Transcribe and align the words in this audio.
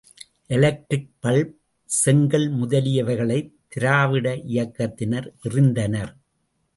Electric 0.47 1.09
bulb, 1.23 1.51
செங்கல் 1.85 2.47
முதலியவைகளை 2.55 3.37
திராவிட 3.67 4.33
இயக்கத்தினர் 4.35 5.27
எறிந்தனர். 5.43 6.13